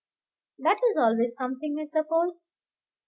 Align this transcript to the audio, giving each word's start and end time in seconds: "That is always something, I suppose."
"That 0.57 0.77
is 0.89 0.97
always 0.97 1.35
something, 1.35 1.77
I 1.79 1.83
suppose." 1.85 2.47